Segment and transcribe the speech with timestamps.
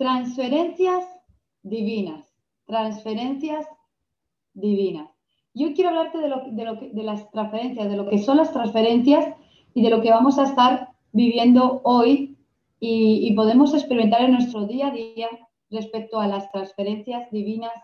[0.00, 1.04] Transferencias
[1.62, 2.26] divinas,
[2.64, 3.66] transferencias
[4.54, 5.10] divinas.
[5.52, 9.36] Yo quiero hablarte de, las transferencias, de lo que son las transferencias
[9.74, 12.38] y de lo que vamos a estar viviendo hoy
[12.80, 15.28] y, podemos experimentar en nuestro día a día
[15.68, 17.74] respecto a las transferencias divinas.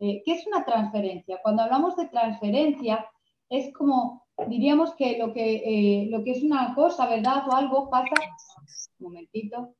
[0.00, 1.38] Eh, ¿Qué es una transferencia?
[1.42, 3.06] Cuando hablamos de transferencia,
[3.50, 7.46] es como, diríamos que lo que, eh, lo que es una cosa, ¿verdad?
[7.46, 8.14] O algo pasa,
[9.00, 9.74] un momentito,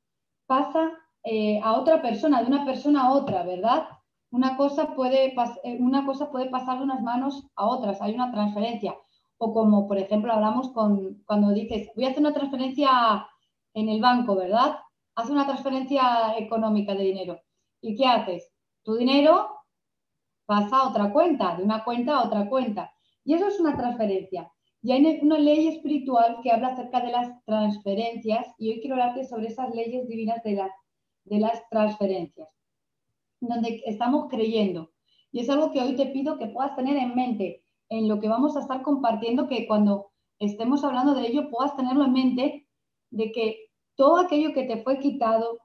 [0.46, 0.92] pasa
[1.30, 3.86] eh, a otra persona, de una persona a otra, ¿verdad?
[4.30, 5.34] Una cosa, puede
[5.78, 8.96] una cosa puede pasar de unas manos a otras, hay una transferencia.
[9.36, 13.28] O como, por ejemplo, hablamos con, cuando dices, voy a hacer una transferencia
[13.74, 14.78] en el banco, ¿verdad?
[15.16, 17.40] Haz una transferencia económica de dinero.
[17.82, 18.50] ¿Y qué haces?
[18.82, 19.50] Tu dinero
[20.46, 22.90] pasa a otra cuenta, de una cuenta a otra cuenta.
[23.22, 24.50] Y eso es una transferencia.
[24.82, 29.24] Y hay una ley espiritual que habla acerca de las transferencias y hoy quiero hablarte
[29.24, 30.70] sobre esas leyes divinas de las,
[31.28, 32.48] de las transferencias,
[33.40, 34.90] donde estamos creyendo.
[35.32, 38.28] Y es algo que hoy te pido que puedas tener en mente en lo que
[38.28, 42.66] vamos a estar compartiendo, que cuando estemos hablando de ello puedas tenerlo en mente
[43.10, 45.58] de que todo aquello que te fue quitado,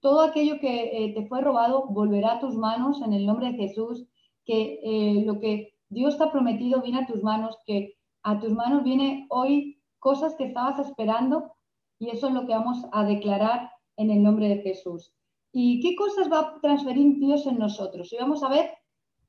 [0.00, 3.58] todo aquello que eh, te fue robado, volverá a tus manos en el nombre de
[3.58, 4.06] Jesús,
[4.44, 8.52] que eh, lo que Dios te ha prometido viene a tus manos, que a tus
[8.52, 11.52] manos viene hoy cosas que estabas esperando
[11.98, 15.12] y eso es lo que vamos a declarar en el nombre de Jesús.
[15.52, 18.12] ¿Y qué cosas va a transferir Dios en nosotros?
[18.12, 18.70] Y vamos a ver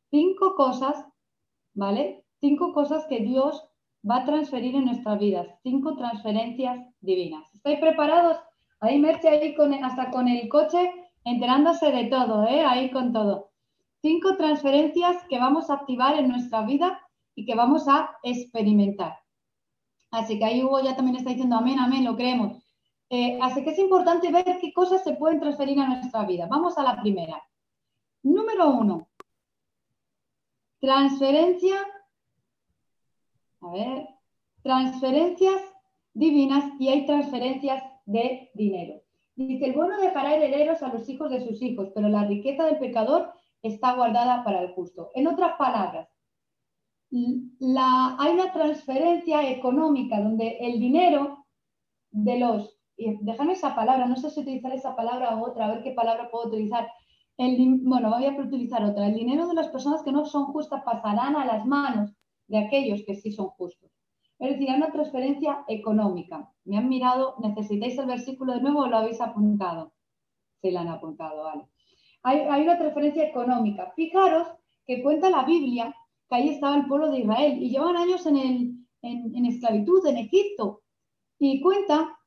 [0.09, 1.06] cinco cosas,
[1.73, 2.23] ¿vale?
[2.40, 3.64] Cinco cosas que Dios
[4.08, 7.54] va a transferir en nuestras vidas, cinco transferencias divinas.
[7.54, 8.38] ¿Estáis preparados?
[8.80, 10.92] Ahí Merche ahí hasta con el coche
[11.23, 12.62] enterándose de todo, ¿eh?
[12.66, 13.52] ahí con todo.
[14.02, 17.00] Cinco transferencias que vamos a activar en nuestra vida
[17.36, 19.20] y que vamos a experimentar.
[20.09, 22.61] Así que ahí Hugo ya también está diciendo amén, amén, lo creemos.
[23.14, 26.48] Eh, así que es importante ver qué cosas se pueden transferir a nuestra vida.
[26.48, 27.44] Vamos a la primera.
[28.23, 29.09] Número uno.
[30.80, 31.76] Transferencia.
[33.59, 34.08] A ver.
[34.64, 35.61] Transferencias
[36.14, 39.02] divinas y hay transferencias de dinero.
[39.36, 42.80] Dice, el bueno dejará herederos a los hijos de sus hijos, pero la riqueza del
[42.80, 45.11] pecador está guardada para el justo.
[45.16, 46.08] En otras palabras,
[47.10, 51.45] la, hay una transferencia económica donde el dinero
[52.11, 55.84] de los, déjame esa palabra, no sé si utilizar esa palabra o otra, a ver
[55.84, 56.88] qué palabra puedo utilizar.
[57.38, 59.08] El, bueno, voy a utilizar otra.
[59.08, 62.14] El dinero de las personas que no son justas pasarán a las manos
[62.48, 63.92] de aquellos que sí son justos.
[64.42, 66.52] Es decir, hay una transferencia económica.
[66.66, 69.94] Me han mirado, ¿necesitáis el versículo de nuevo o lo habéis apuntado?
[70.62, 71.68] Se lo han apuntado, vale.
[72.23, 73.92] Hay, una transferencia económica.
[73.96, 74.48] Fijaros
[74.86, 75.96] que cuenta la Biblia
[76.28, 80.82] que ahí estaba el pueblo de Israel y llevan años en, esclavitud en Egipto.
[81.38, 82.18] Y cuenta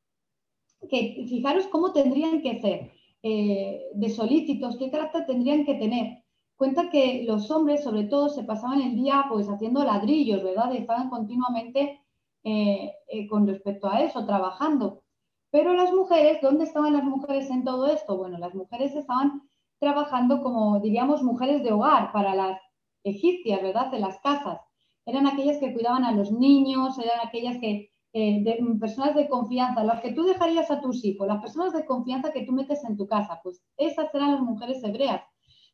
[0.89, 6.25] que, fijaros cómo tendrían que ser eh, de solícitos, qué carácter tendrían que tener.
[6.57, 10.75] Cuenta que los hombres, sobre todo, se pasaban el día pues haciendo ladrillos, ¿verdad?
[10.75, 12.01] estaban continuamente
[12.45, 15.03] eh, eh, con respecto a eso, trabajando.
[15.51, 18.17] Pero las mujeres, ¿dónde estaban las mujeres en todo esto?
[18.17, 19.43] Bueno, las mujeres estaban
[19.79, 22.61] trabajando como, diríamos, mujeres de hogar para las
[23.05, 23.91] egipcias, ¿verdad?
[23.91, 24.61] De las casas.
[25.07, 29.85] Eran aquellas que cuidaban a los niños, eran aquellas que, eh, de, personas de confianza,
[29.85, 32.97] las que tú dejarías a tus hijos, las personas de confianza que tú metes en
[32.97, 35.23] tu casa, pues esas eran las mujeres hebreas,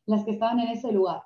[0.05, 1.23] las que estaban en ese lugar.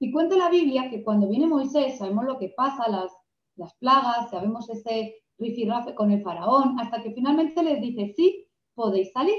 [0.00, 3.12] Y cuenta la Biblia que cuando viene Moisés, sabemos lo que pasa, las
[3.56, 9.12] las plagas, sabemos ese rifirrafe con el faraón, hasta que finalmente les dice, sí, podéis
[9.12, 9.36] salir.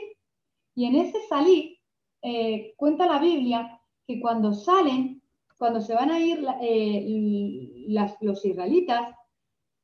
[0.76, 1.78] Y en ese salir,
[2.22, 5.22] eh, cuenta la Biblia que cuando salen,
[5.58, 7.88] cuando se van a ir eh,
[8.22, 9.16] los israelitas,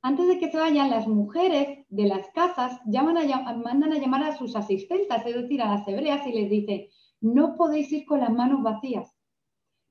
[0.04, 4.24] antes de que se vayan, las mujeres de las casas llaman a, mandan a llamar
[4.24, 6.88] a sus asistentas, es decir, a las hebreas, y les dicen,
[7.20, 9.16] no podéis ir con las manos vacías,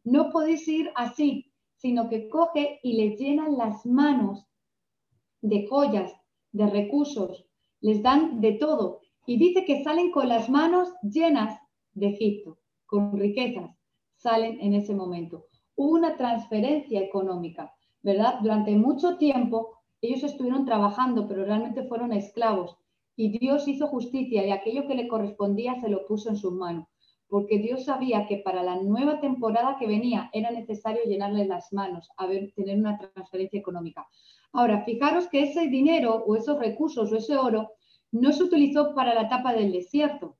[0.03, 4.47] no podéis ir así, sino que coge y les llenan las manos
[5.43, 6.12] de joyas,
[6.53, 7.47] de recursos,
[7.81, 9.00] les dan de todo.
[9.26, 11.59] Y dice que salen con las manos llenas
[11.94, 13.70] de Egipto, con riquezas,
[14.17, 15.46] salen en ese momento.
[15.76, 18.40] Hubo una transferencia económica, ¿verdad?
[18.43, 22.76] Durante mucho tiempo ellos estuvieron trabajando, pero realmente fueron esclavos.
[23.17, 26.87] Y Dios hizo justicia y aquello que le correspondía se lo puso en sus manos
[27.31, 32.11] porque Dios sabía que para la nueva temporada que venía era necesario llenarle las manos,
[32.17, 34.06] a ver, tener una transferencia económica.
[34.52, 37.70] Ahora, fijaros que ese dinero o esos recursos o ese oro
[38.11, 40.37] no se utilizó para la etapa del desierto,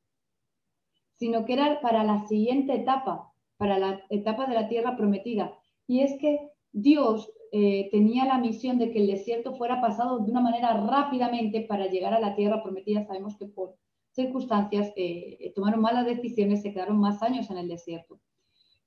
[1.15, 5.57] sino que era para la siguiente etapa, para la etapa de la tierra prometida.
[5.87, 10.31] Y es que Dios eh, tenía la misión de que el desierto fuera pasado de
[10.31, 13.05] una manera rápidamente para llegar a la tierra prometida.
[13.05, 13.77] Sabemos que por
[14.13, 18.21] circunstancias, eh, tomaron malas decisiones, se quedaron más años en el desierto.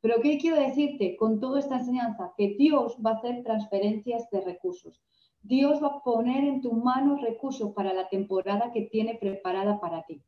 [0.01, 2.33] Pero ¿qué quiero decirte con toda esta enseñanza?
[2.37, 5.01] Que Dios va a hacer transferencias de recursos.
[5.41, 10.03] Dios va a poner en tu mano recursos para la temporada que tiene preparada para
[10.03, 10.21] ti.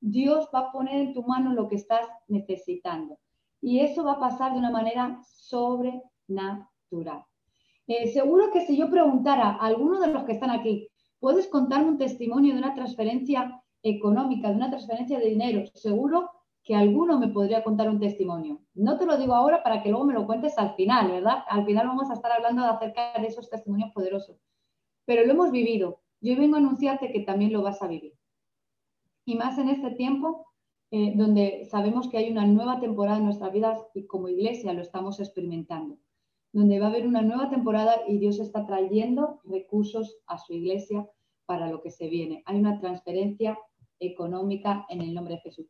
[0.00, 3.18] Dios va a poner en tu mano lo que estás necesitando.
[3.60, 7.24] Y eso va a pasar de una manera sobrenatural.
[7.88, 10.88] Eh, seguro que si yo preguntara a alguno de los que están aquí,
[11.20, 15.64] ¿puedes contarme un testimonio de una transferencia económica, de una transferencia de dinero?
[15.74, 16.30] Seguro
[16.64, 18.60] que alguno me podría contar un testimonio.
[18.74, 21.44] No te lo digo ahora para que luego me lo cuentes al final, ¿verdad?
[21.48, 24.36] Al final vamos a estar hablando de acerca de esos testimonios poderosos.
[25.04, 26.00] Pero lo hemos vivido.
[26.20, 28.14] Yo vengo a anunciarte que también lo vas a vivir.
[29.24, 30.46] Y más en este tiempo
[30.90, 34.82] eh, donde sabemos que hay una nueva temporada en nuestras vidas y como iglesia lo
[34.82, 35.98] estamos experimentando
[36.56, 41.06] donde va a haber una nueva temporada y Dios está trayendo recursos a su iglesia
[41.44, 42.42] para lo que se viene.
[42.46, 43.58] Hay una transferencia
[44.00, 45.66] económica en el nombre de Jesús.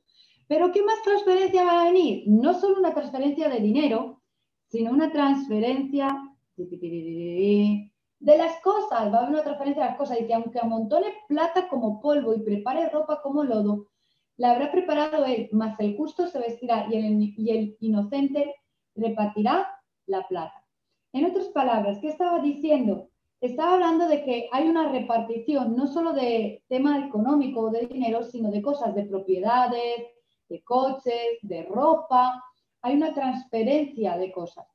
[0.47, 2.23] Pero ¿qué más transferencia va a venir?
[2.29, 4.23] No solo una transferencia de dinero,
[4.69, 6.17] sino una transferencia
[6.56, 7.91] de
[8.21, 9.12] las cosas.
[9.12, 10.21] Va a haber una transferencia de las cosas.
[10.21, 13.88] Y que aunque amontone plata como polvo y prepare ropa como lodo,
[14.37, 18.55] la habrá preparado él, mas el justo se vestirá y el inocente
[18.94, 19.67] repartirá
[20.06, 20.66] la plata.
[21.12, 23.08] En otras palabras, ¿qué estaba diciendo?
[23.41, 28.25] Estaba hablando de que hay una repartición no solo de tema económico o de dinero,
[28.25, 30.06] sino de cosas, de propiedades,
[30.49, 32.43] de coches, de ropa.
[32.82, 34.67] Hay una transferencia de cosas.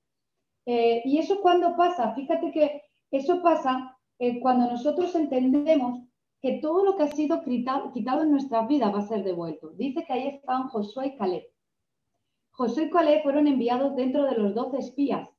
[0.65, 2.13] Eh, ¿Y eso cuando pasa?
[2.13, 5.99] Fíjate que eso pasa eh, cuando nosotros entendemos
[6.41, 9.69] que todo lo que ha sido quitado, quitado en nuestra vida va a ser devuelto.
[9.71, 11.43] Dice que ahí estaban Josué y Caleb.
[12.51, 15.30] Josué y Caleb fueron enviados dentro de los doce espías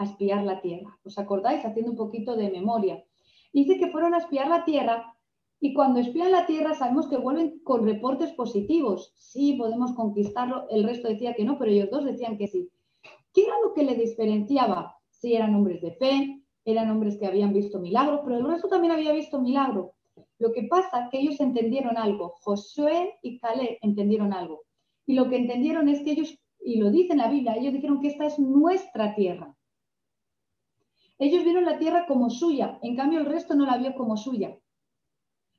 [0.00, 0.98] a espiar la tierra.
[1.04, 1.64] ¿Os acordáis?
[1.64, 3.04] Haciendo un poquito de memoria.
[3.52, 5.14] Dice que fueron a espiar la tierra
[5.60, 9.12] y cuando espían la tierra sabemos que vuelven con reportes positivos.
[9.14, 10.66] Sí, podemos conquistarlo.
[10.70, 12.70] El resto decía que no, pero ellos dos decían que sí.
[13.34, 14.96] ¿Qué era lo que le diferenciaba?
[15.10, 18.94] Si eran hombres de fe, eran hombres que habían visto milagros, pero el resto también
[18.94, 19.92] había visto milagro.
[20.38, 22.36] Lo que pasa es que ellos entendieron algo.
[22.40, 24.62] Josué y Caleb entendieron algo.
[25.04, 28.00] Y lo que entendieron es que ellos, y lo dice en la Biblia, ellos dijeron
[28.00, 29.54] que esta es nuestra tierra.
[31.20, 34.58] Ellos vieron la tierra como suya, en cambio el resto no la vio como suya,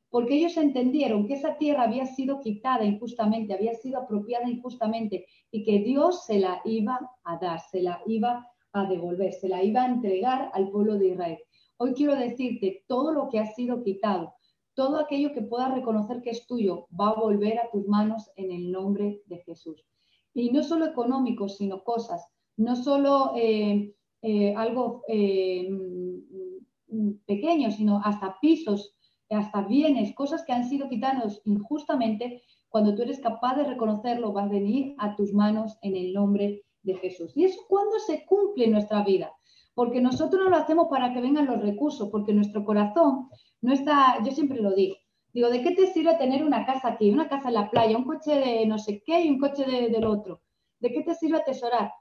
[0.10, 5.64] porque ellos entendieron que esa tierra había sido quitada injustamente, había sido apropiada injustamente y
[5.64, 9.84] que Dios se la iba a dar, se la iba a devolver, se la iba
[9.84, 11.38] a entregar al pueblo de Israel.
[11.78, 14.34] Hoy quiero decirte, todo lo que ha sido quitado,
[14.74, 18.52] todo aquello que puedas reconocer que es tuyo, va a volver a tus manos en
[18.52, 19.86] el nombre de Jesús.
[20.34, 22.26] Y no solo económico, sino cosas,
[22.58, 23.34] no solo...
[23.36, 28.96] Eh, eh, algo eh, mm, pequeño, sino hasta pisos,
[29.30, 34.44] hasta bienes, cosas que han sido quitados injustamente, cuando tú eres capaz de reconocerlo, va
[34.44, 37.36] a venir a tus manos en el nombre de Jesús.
[37.36, 39.32] ¿Y eso cuando se cumple nuestra vida?
[39.74, 43.30] Porque nosotros no lo hacemos para que vengan los recursos, porque nuestro corazón
[43.62, 44.96] no está, yo siempre lo digo,
[45.34, 48.06] digo, ¿de qué te sirve tener una casa aquí, una casa en la playa, un
[48.06, 50.42] coche de no sé qué y un coche del otro?
[50.80, 51.92] ¿De qué te sirve atesorar?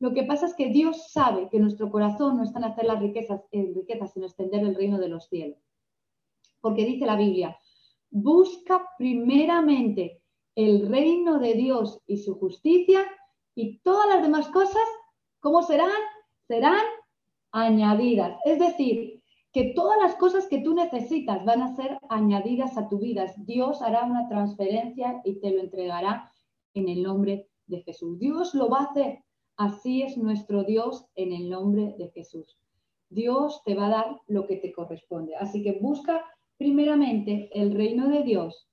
[0.00, 3.00] Lo que pasa es que Dios sabe que nuestro corazón no está en hacer las
[3.00, 3.74] riquezas, en
[4.12, 5.58] sino extender el reino de los cielos.
[6.60, 7.56] Porque dice la Biblia,
[8.10, 10.22] busca primeramente
[10.54, 13.04] el reino de Dios y su justicia
[13.54, 14.82] y todas las demás cosas,
[15.40, 15.90] ¿cómo serán?
[16.48, 16.84] Serán
[17.52, 18.38] añadidas.
[18.44, 19.22] Es decir,
[19.54, 23.32] que todas las cosas que tú necesitas van a ser añadidas a tu vida.
[23.38, 26.32] Dios hará una transferencia y te lo entregará
[26.74, 28.18] en el nombre de Jesús.
[28.18, 29.24] Dios lo va a hacer.
[29.56, 32.58] Así es nuestro Dios en el nombre de Jesús.
[33.08, 35.36] Dios te va a dar lo que te corresponde.
[35.36, 36.24] Así que busca
[36.56, 38.68] primeramente el reino de Dios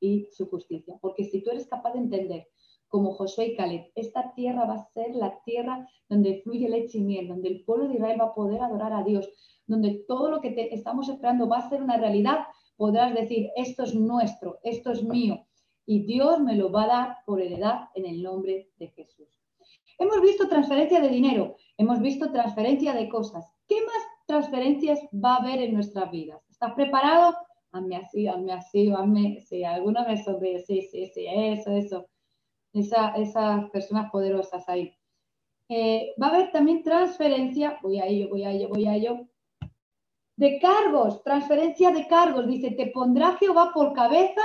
[0.00, 0.98] y su justicia.
[1.00, 2.48] Porque si tú eres capaz de entender,
[2.88, 7.02] como Josué y Caleb, esta tierra va a ser la tierra donde fluye leche y
[7.02, 9.28] miel, donde el pueblo de Israel va a poder adorar a Dios,
[9.66, 13.84] donde todo lo que te estamos esperando va a ser una realidad, podrás decir, esto
[13.84, 15.46] es nuestro, esto es mío.
[15.86, 19.43] Y Dios me lo va a dar por heredad en el nombre de Jesús.
[19.98, 23.44] Hemos visto transferencia de dinero, hemos visto transferencia de cosas.
[23.68, 26.40] ¿Qué más transferencias va a haber en nuestras vidas?
[26.50, 27.36] ¿Estás preparado?
[27.72, 32.06] Hazme así, hazme así, hazme, sí, alguna me sonríe, sí, sí, sí, eso, eso.
[32.72, 34.94] esas personas poderosas ahí.
[35.68, 39.28] Eh, va a haber también transferencia, voy a ello, voy a ello, voy a ello,
[40.36, 42.46] de cargos, transferencia de cargos.
[42.46, 44.42] Dice, te pondrá Jehová por cabeza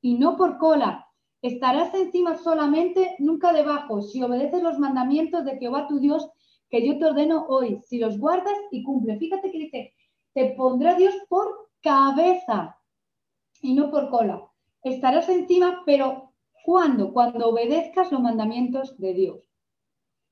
[0.00, 1.08] y no por cola.
[1.42, 6.30] Estarás encima solamente, nunca debajo, si obedeces los mandamientos de Jehová tu Dios
[6.70, 9.18] que yo te ordeno hoy, si los guardas y cumple.
[9.18, 9.94] Fíjate que dice,
[10.32, 12.78] te pondrá Dios por cabeza
[13.60, 14.48] y no por cola.
[14.84, 16.32] estarás encima, pero
[16.64, 17.12] ¿cuándo?
[17.12, 19.52] Cuando obedezcas los mandamientos de Dios.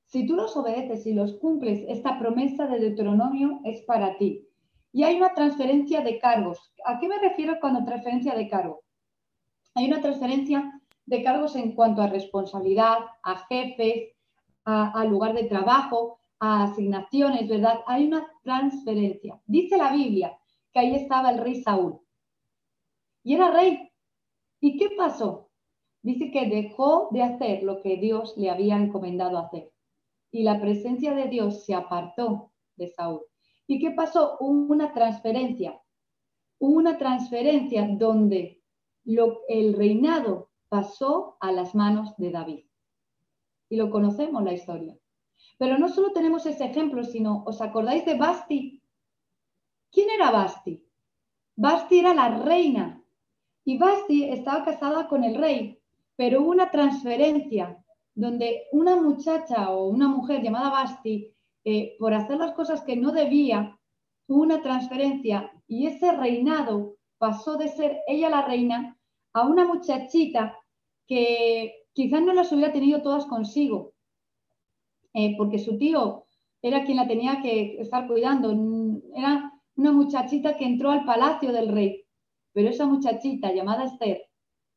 [0.06, 4.48] Si tú los obedeces y los cumples, esta promesa de Deuteronomio es para ti.
[4.92, 6.72] Y hay una transferencia de cargos.
[6.84, 8.82] ¿A qué me refiero cuando transferencia de cargo?
[9.74, 10.79] Hay una transferencia
[11.10, 14.12] de cargos en cuanto a responsabilidad, a jefes,
[14.64, 17.80] a, lugar de trabajo, a asignaciones, ¿verdad?
[17.88, 19.40] Hay una transferencia.
[19.44, 20.38] Dice la Biblia
[20.72, 21.98] que ahí estaba el rey Saúl.
[23.24, 23.90] Y era rey.
[24.60, 25.50] ¿Y qué pasó?
[26.00, 29.72] Dice que dejó de hacer lo que Dios le había encomendado hacer.
[30.30, 33.22] Y la presencia de Dios se apartó de Saúl.
[33.66, 34.36] ¿Y qué pasó?
[34.38, 35.82] Una transferencia.
[36.60, 38.62] Una transferencia donde
[39.48, 42.64] el reinado pasó a las manos de David.
[43.68, 44.96] Y lo conocemos la historia.
[45.58, 48.82] Pero no solo tenemos ese ejemplo, sino, ¿os acordáis de Basti?
[49.92, 50.82] ¿Quién era Basti?
[51.56, 53.02] Basti era la reina.
[53.64, 55.78] Y Basti estaba casada con el rey,
[56.16, 57.76] pero hubo una transferencia
[58.14, 61.34] donde una muchacha o una mujer llamada Basti
[61.64, 63.78] eh, por hacer las cosas que no debía,
[64.26, 68.96] hubo una transferencia y ese reinado pasó de ser ella la reina
[69.32, 70.56] a una muchachita
[71.10, 73.94] que quizás no las hubiera tenido todas consigo,
[75.12, 76.26] eh, porque su tío
[76.62, 78.52] era quien la tenía que estar cuidando.
[79.16, 82.04] Era una muchachita que entró al palacio del rey,
[82.52, 84.22] pero esa muchachita llamada Esther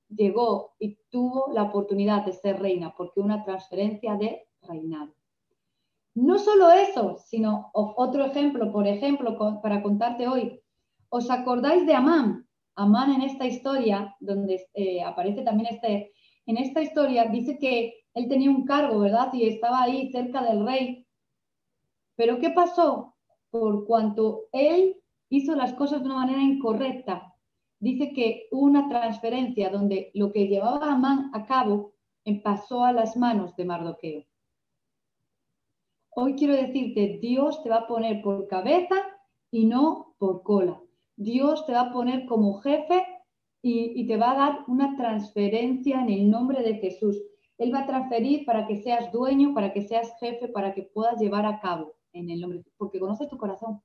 [0.09, 5.13] llegó y tuvo la oportunidad de ser reina, porque una transferencia de reinado.
[6.15, 10.59] No solo eso, sino otro ejemplo, por ejemplo, para contarte hoy.
[11.09, 12.47] ¿Os acordáis de Amán?
[12.75, 16.11] Amán en esta historia, donde eh, aparece también este,
[16.45, 19.33] en esta historia dice que él tenía un cargo, ¿verdad?
[19.33, 21.05] Y estaba ahí cerca del rey.
[22.15, 23.15] Pero ¿qué pasó?
[23.49, 24.97] Por cuanto él
[25.29, 27.33] hizo las cosas de una manera incorrecta,
[27.79, 31.93] dice que hubo una transferencia donde lo que llevaba Amán a cabo
[32.43, 34.23] pasó a las manos de Mardoqueo.
[36.15, 38.95] Hoy quiero decirte, Dios te va a poner por cabeza
[39.51, 40.79] y no por cola.
[41.15, 43.05] Dios te va a poner como jefe
[43.65, 47.19] y, te va a dar una transferencia en el nombre de Jesús.
[47.57, 51.19] Él va a transferir para que seas dueño, para que seas jefe, para que puedas
[51.19, 53.81] llevar a cabo en el nombre, porque conoce tu corazón,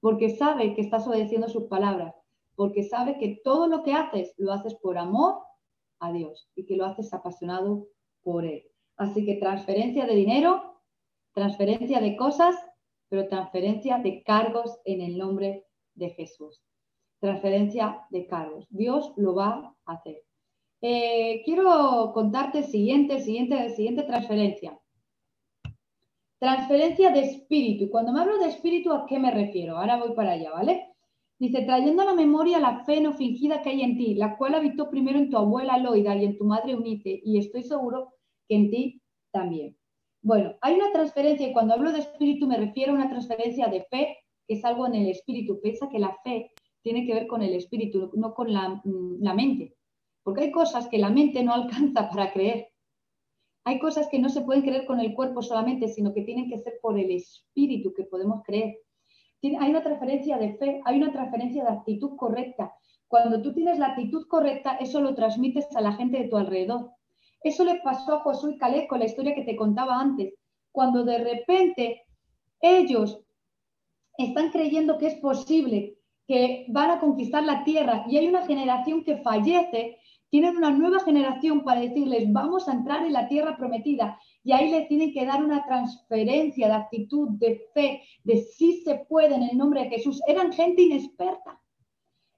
[0.00, 2.14] porque sabe que estás obedeciendo sus palabras,
[2.54, 5.40] porque sabe que todo lo que haces lo haces por amor
[5.98, 7.88] a Dios y que lo haces apasionado
[8.22, 8.62] por Él.
[8.96, 10.76] Así que transferencia de dinero
[11.36, 12.56] transferencia de cosas,
[13.10, 16.65] pero transferencia de cargos en el nombre de Jesús.
[17.26, 18.68] Transferencia de cargos.
[18.70, 20.22] Dios lo va a hacer.
[20.80, 24.78] Eh, quiero contarte siguiente, siguiente, siguiente transferencia.
[26.38, 27.82] Transferencia de espíritu.
[27.82, 29.76] Y cuando me hablo de espíritu, ¿a qué me refiero?
[29.76, 30.92] Ahora voy para allá, ¿vale?
[31.36, 34.54] Dice, trayendo a la memoria la fe no fingida que hay en ti, la cual
[34.54, 38.12] habitó primero en tu abuela Loida y en tu madre Unice, y estoy seguro
[38.48, 39.02] que en ti
[39.32, 39.76] también.
[40.22, 43.82] Bueno, hay una transferencia y cuando hablo de espíritu me refiero a una transferencia de
[43.90, 44.16] fe,
[44.46, 45.60] que es algo en el espíritu.
[45.60, 46.52] Piensa que la fe
[46.86, 49.74] tiene que ver con el espíritu, no con la, mm, mente.
[50.22, 52.68] Porque hay cosas que la mente no alcanza para creer.
[53.64, 56.58] Hay cosas que no se pueden creer con el cuerpo solamente, sino que tienen que
[56.58, 58.78] ser por el espíritu que podemos creer.
[59.42, 62.72] Hay una transferencia de fe, hay una transferencia de actitud correcta.
[63.08, 66.92] Cuando tú tienes la actitud correcta, eso lo transmites a la gente de tu alrededor.
[67.42, 70.34] Eso le pasó a Josué y con la historia que te contaba antes,
[70.70, 72.02] cuando de repente
[72.60, 73.20] ellos
[74.18, 75.95] están creyendo que es posible,
[76.26, 81.00] que van a conquistar la tierra y hay una generación que fallece, tienen una nueva
[81.00, 84.18] generación para decirles, vamos a entrar en la tierra prometida.
[84.42, 89.06] Y ahí les tienen que dar una transferencia de actitud, de fe, de si se
[89.08, 90.20] puede en el nombre de Jesús.
[90.26, 91.60] Eran gente inexperta.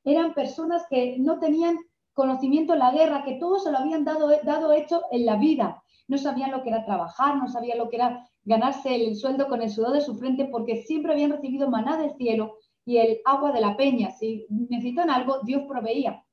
[0.05, 1.79] Eran personas que no tenían
[2.13, 5.83] conocimiento en la guerra, que todos se lo habían dado, dado hecho en la vida.
[6.09, 9.63] No sabían lo que era trabajar, no sabían lo que era ganarse el sueldo con
[9.63, 12.57] el sudor de su frente, porque siempre habían recibido maná del cielo
[12.89, 14.11] y el agua de la peña.
[14.13, 16.25] Si necesitan algo, Dios proveía.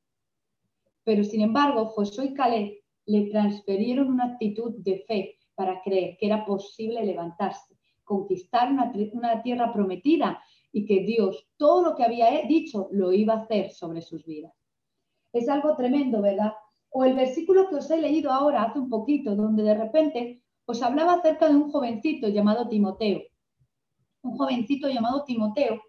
[1.03, 6.27] Pero sin embargo, Josué y Caleb le transferieron una actitud de fe para creer que
[6.27, 12.41] era posible levantarse, conquistar una, una tierra prometida y que Dios todo lo que había
[12.47, 14.53] dicho lo iba a hacer sobre sus vidas.
[15.33, 16.53] Es algo tremendo, ¿verdad?
[16.89, 20.81] O el versículo que os he leído ahora hace un poquito, donde de repente os
[20.81, 23.23] hablaba acerca de un jovencito llamado Timoteo.
[24.21, 25.81] Un jovencito llamado Timoteo,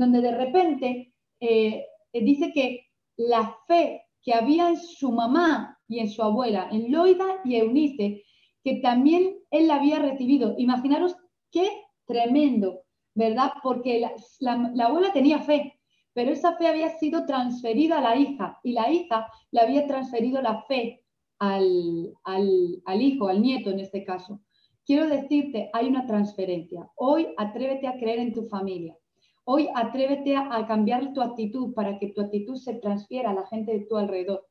[0.00, 2.86] donde de repente eh, dice que
[3.18, 8.24] la fe que había en su mamá y en su abuela, en Loida y Eunice,
[8.64, 10.54] que también él la había recibido.
[10.56, 11.16] Imaginaros
[11.52, 11.68] qué
[12.06, 12.80] tremendo,
[13.14, 13.52] ¿verdad?
[13.62, 14.00] Porque
[14.38, 15.78] la abuela tenía fe,
[16.14, 20.40] pero esa fe había sido transferida a la hija y la hija le había transferido
[20.40, 21.04] la fe
[21.38, 24.40] al, al hijo, al nieto en este caso.
[24.86, 26.90] Quiero decirte, hay una transferencia.
[26.96, 28.96] Hoy atrévete a creer en tu familia.
[29.52, 33.72] Hoy atrévete a, cambiar tu actitud para que tu actitud se transfiera a la gente
[33.72, 34.46] de tu alrededor,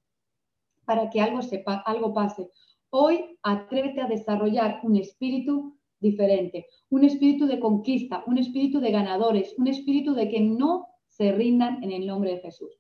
[0.83, 2.49] para que algo, sepa, algo pase.
[2.89, 9.55] Hoy atrévete a desarrollar un espíritu diferente, un espíritu de conquista, un espíritu de ganadores,
[9.57, 12.77] un espíritu de que no se rindan en el nombre de Jesús.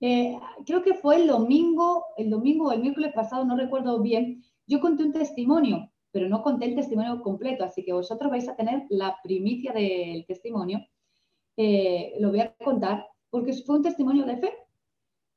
[0.00, 4.42] Eh, creo que fue el domingo, el domingo o el miércoles pasado, no recuerdo bien,
[4.66, 8.56] yo conté un testimonio, pero no conté el testimonio completo, así que vosotros vais a
[8.56, 10.80] tener la primicia del testimonio.
[11.56, 14.52] Eh, lo voy a contar porque fue un testimonio de fe.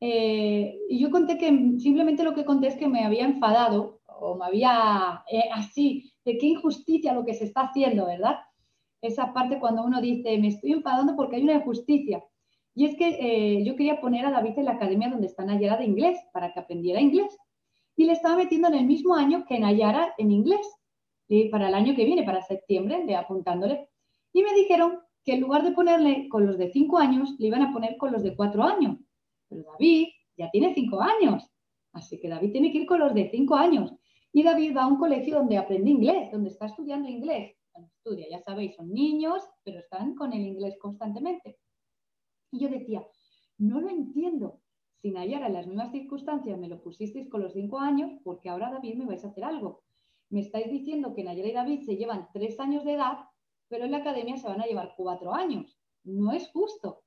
[0.01, 1.47] Eh, y yo conté que
[1.79, 6.37] simplemente lo que conté es que me había enfadado o me había eh, así, de
[6.37, 8.35] qué injusticia lo que se está haciendo, ¿verdad?
[9.01, 12.23] Esa parte cuando uno dice, me estoy enfadando porque hay una injusticia.
[12.73, 15.85] Y es que yo quería poner a David en la academia donde está Nayara de
[15.85, 17.37] inglés, para que aprendiera inglés.
[17.95, 20.67] Y le estaba metiendo en el mismo año que Nayara en inglés,
[21.51, 23.87] para el año que viene, para septiembre, de apuntándole.
[24.33, 27.63] Y me dijeron que en lugar de ponerle con los de cinco años, le iban
[27.63, 28.99] a poner con los de cuatro años.
[29.49, 31.51] Pero David ya tiene cinco años,
[31.93, 33.91] así que David tiene que ir con los de cinco años.
[34.31, 37.55] Y David va a un colegio donde aprende inglés, donde está estudiando inglés.
[37.75, 41.57] estudia, ya sabéis, son niños, pero están con el inglés constantemente.
[42.51, 43.05] Y yo decía,
[43.57, 44.61] no lo entiendo.
[45.01, 48.71] Si Nayara en las mismas circunstancias me lo pusisteis con los cinco años, porque ahora
[48.71, 49.83] David me vais a hacer algo.
[50.29, 53.17] Me estáis diciendo que Nayara y David se llevan tres años de edad
[53.67, 55.77] pero en la academia se van a llevar cuatro años.
[56.03, 57.03] No es justo,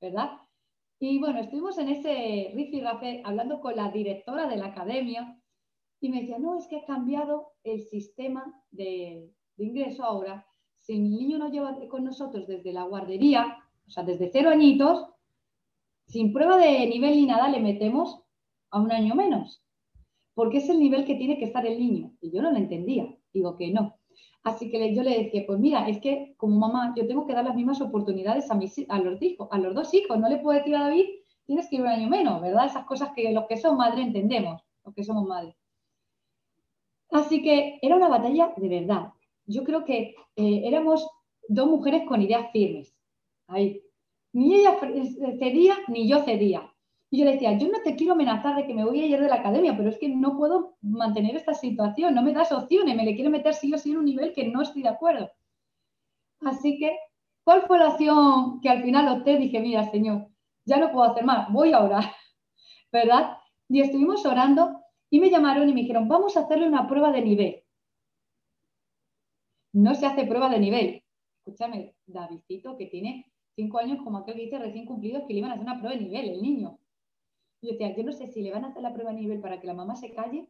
[0.00, 0.30] ¿verdad?
[1.00, 5.40] Y bueno, estuvimos en ese rifirrafe hablando con la directora de la academia
[6.00, 10.46] y me decía, no, es que ha cambiado el sistema de, ingreso ahora.
[10.76, 15.08] Si el niño no lleva con nosotros desde la guardería, o sea, desde cero añitos,
[16.06, 18.22] sin prueba de nivel ni nada, le metemos
[18.70, 19.62] a un año menos,
[20.34, 22.12] porque es el nivel que tiene que estar el niño.
[22.20, 23.14] Y yo no lo entendía.
[23.32, 23.97] Digo que no,
[24.48, 27.44] Así que yo le decía, pues mira, es que como mamá yo tengo que dar
[27.44, 30.18] las mismas oportunidades a, mis, a, los, hijos, a los dos hijos.
[30.18, 31.04] No le puedo decir a David,
[31.44, 32.64] tienes que ir un año menos, ¿verdad?
[32.64, 35.54] Esas cosas que los que son madre entendemos, los que somos madres.
[37.10, 39.12] Así que era una batalla de verdad.
[39.44, 41.06] Yo creo que eh, éramos
[41.46, 42.94] dos mujeres con ideas firmes.
[43.48, 43.82] Ahí.
[44.32, 44.78] Ni ella
[45.38, 46.72] cedía, ni yo cedía.
[47.10, 49.20] Y yo le decía, yo no te quiero amenazar de que me voy a ir
[49.20, 52.94] de la academia, pero es que no puedo mantener esta situación, no me das opciones,
[52.96, 55.30] me le quiero meter sí o sí en un nivel que no estoy de acuerdo.
[56.40, 56.98] Así que,
[57.44, 59.38] ¿cuál fue la opción que al final opté?
[59.38, 60.28] Dije, mira, Señor,
[60.66, 62.04] ya no puedo hacer más, voy a orar,
[62.92, 63.38] ¿verdad?
[63.68, 67.22] Y estuvimos orando y me llamaron y me dijeron, vamos a hacerle una prueba de
[67.22, 67.62] nivel.
[69.72, 71.02] No se hace prueba de nivel.
[71.38, 75.50] Escúchame, Davidito, que tiene cinco años, como aquel que dice recién cumplidos, que le iban
[75.50, 76.78] a hacer una prueba de nivel, el niño.
[77.60, 79.60] Y decía, yo no sé si le van a hacer la prueba a nivel para
[79.60, 80.48] que la mamá se calle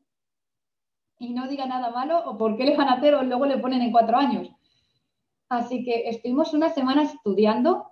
[1.19, 3.59] y no diga nada malo o por qué le van a hacer o luego le
[3.59, 4.51] ponen en cuatro años.
[5.49, 7.91] Así que estuvimos una semana estudiando,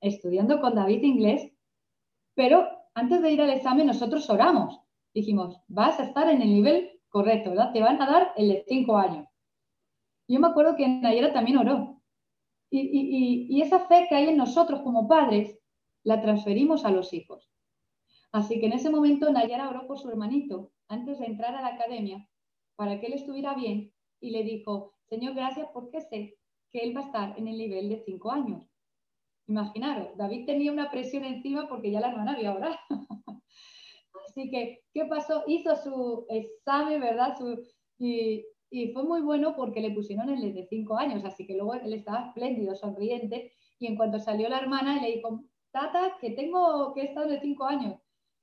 [0.00, 1.50] estudiando con David inglés,
[2.34, 4.80] pero antes de ir al examen nosotros oramos.
[5.14, 7.72] Dijimos, vas a estar en el nivel correcto, ¿verdad?
[7.72, 9.26] Te van a dar el de cinco años.
[10.28, 12.02] Yo me acuerdo que Nayera también oró.
[12.70, 15.58] Y, y esa fe que hay en nosotros como padres,
[16.04, 17.48] la transferimos a los hijos.
[18.32, 21.68] Así que en ese momento Nayara oró por su hermanito antes de entrar a la
[21.68, 22.28] academia
[22.76, 26.36] para que él estuviera bien y le dijo, Señor, gracias porque sé
[26.70, 28.64] que él va a estar en el nivel de cinco años.
[29.46, 32.76] Imaginaros, David tenía una presión encima porque ya la hermana había orado.
[34.28, 35.44] Así que, ¿qué pasó?
[35.46, 37.34] Hizo su examen, ¿verdad?
[37.98, 41.74] y, y, fue muy bueno porque le pusieron el de cinco años, así que luego
[41.74, 46.92] él estaba espléndido, sonriente, y en cuanto salió la hermana le dijo, Tata, que tengo
[46.94, 47.98] que estar de cinco años.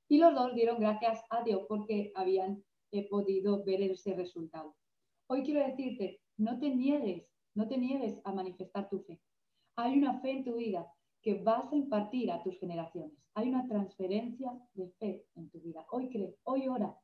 [0.08, 4.76] Y los dos dieron gracias a Dios porque habían eh, podido ver ese resultado.
[5.28, 9.20] Hoy quiero decirte, no te niegues, no te niegues a manifestar tu fe.
[9.76, 10.92] Hay una fe en tu vida
[11.22, 13.18] que vas a impartir a tus generaciones.
[13.34, 15.86] Hay una transferencia de fe en tu vida.
[15.90, 16.96] Hoy cree, hoy ora.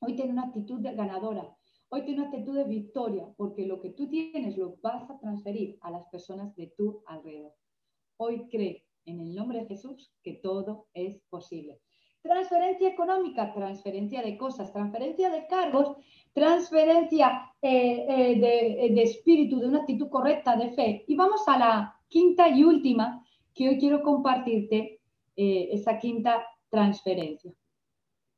[0.00, 1.56] Hoy ten una actitud de ganadora.
[1.90, 5.78] Hoy ten una actitud de victoria, porque lo que tú tienes lo vas a transferir
[5.82, 7.54] a las personas de tu alrededor.
[8.16, 11.80] Hoy cree, en el nombre de Jesús que todo es posible.
[12.22, 15.96] Transferencia económica, transferencia de cosas, transferencia de cargos,
[16.34, 21.04] transferencia eh, eh, eh, de, espíritu, de una actitud correcta de fe.
[21.08, 24.98] Y vamos a la quinta y última que hoy quiero compartirte,
[25.36, 27.50] esa quinta transferencia.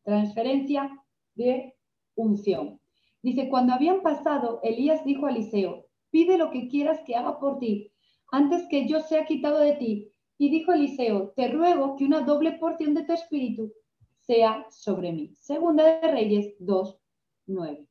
[0.05, 0.89] Transferencia
[1.35, 1.75] de
[2.15, 2.79] unción.
[3.23, 7.59] Dice, cuando habían pasado, Elías dijo a Eliseo, pide lo que quieras que haga por
[7.59, 7.91] ti,
[8.31, 10.12] antes que yo sea quitado de ti
[10.43, 13.73] Y dijo Eliseo, te ruego que una doble porción de tu espíritu
[14.19, 15.37] sea sobre mí.
[15.37, 16.99] Segunda de Reyes 2,
[17.47, 17.87] 9.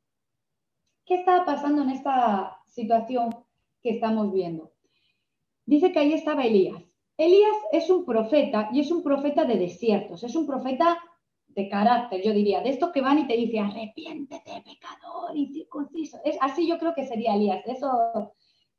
[1.06, 3.30] ¿Qué estaba pasando en esta situación
[3.82, 4.74] que estamos viendo?
[5.66, 6.84] Dice que ahí estaba Elías.
[7.16, 11.00] Elías es un profeta y es un profeta de desiertos, es un profeta
[11.48, 16.20] de carácter, yo diría, de estos que van y te dicen, arrepiéntete, pecador, incircunciso.
[16.26, 18.34] Es, así yo creo que sería Elías, eso,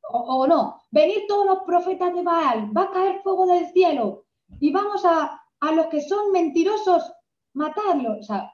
[0.09, 4.25] o, no, venir todos los profetas de Baal, va a caer fuego del cielo
[4.59, 7.03] y vamos a, a los que son mentirosos,
[7.53, 8.19] matarlos.
[8.19, 8.53] O sea,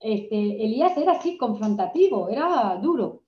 [0.00, 3.24] este, Elías era así, confrontativo, era duro.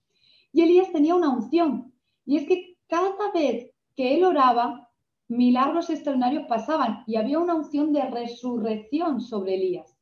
[0.53, 1.92] Y Elías tenía una unción,
[2.25, 4.90] y es que cada vez que él oraba,
[5.29, 9.99] milagros extraordinarios pasaban y había una unción de resurrección sobre Elías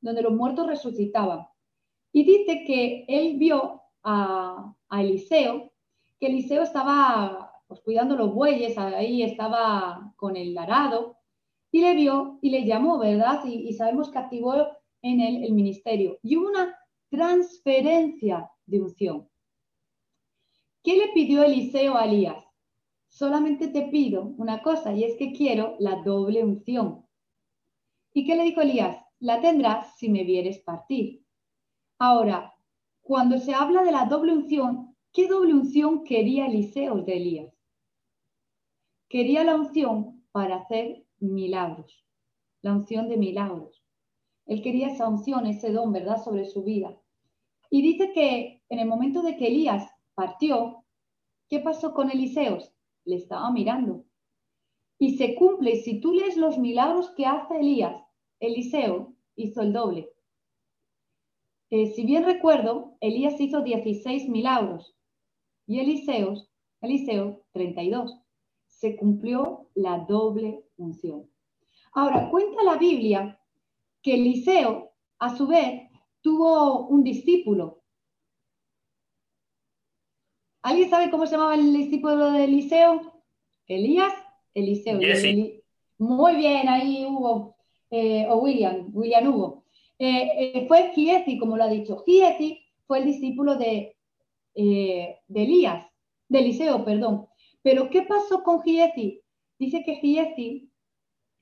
[0.00, 1.46] donde los muertos resucitaban.
[2.12, 5.72] Y dice que él vio a, Eliseo,
[6.18, 11.16] que Eliseo estaba pues, cuidando los bueyes, ahí estaba con el arado,
[11.70, 13.44] y le vio y le llamó, ¿verdad?
[13.44, 14.54] Y, sabemos que activó
[15.02, 16.18] en él el ministerio.
[16.22, 16.74] Y hubo una
[17.10, 19.28] transferencia de unción.
[20.82, 22.42] ¿Qué le pidió Eliseo a Elías?
[23.06, 27.06] Solamente te pido una cosa y es que quiero la doble unción.
[28.14, 28.96] ¿Y qué le dijo Elías?
[29.20, 31.24] la tendrás si me vieres partir.
[31.98, 32.54] Ahora,
[33.02, 37.54] cuando se habla de la doble unción, ¿qué doble unción quería Eliseo de Elías?
[39.08, 42.04] Quería la unción para hacer milagros,
[42.62, 43.82] la unción de milagros.
[44.46, 46.98] Él quería esa unción, ese don, ¿verdad?, sobre su vida.
[47.70, 50.84] Y dice que en el momento de que Elías partió,
[51.48, 52.58] ¿qué pasó con Eliseo?
[53.04, 54.04] Le estaba mirando.
[54.98, 58.02] Y se cumple, si tú lees los milagros que hace Elías,
[58.40, 60.10] Eliseo hizo el doble.
[61.70, 64.97] Eh, si bien recuerdo, Elías hizo 16 milagros
[65.68, 66.34] y Eliseo,
[66.80, 68.18] Eliseo 32.
[68.66, 71.30] Se cumplió la doble unción.
[71.92, 73.38] Ahora, cuenta la Biblia
[74.02, 75.90] que Eliseo, a su vez,
[76.22, 77.82] tuvo un discípulo.
[80.62, 83.22] ¿Alguien sabe cómo se llamaba el discípulo de Eliseo?
[83.66, 84.14] Elías,
[84.54, 84.98] Eliseo.
[85.98, 87.56] Muy bien, ahí hubo
[87.90, 89.64] eh, o William, William Hugo.
[89.98, 92.02] Eh, eh, fue Giesi, como lo ha dicho.
[92.06, 93.97] Giesi fue el discípulo de,
[94.64, 95.86] de Elías,
[96.28, 97.28] de Eliseo, perdón.
[97.62, 99.22] Pero ¿qué pasó con Giesi?
[99.58, 100.70] Dice que Giesi